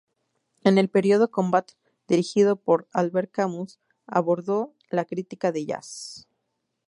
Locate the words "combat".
1.29-1.73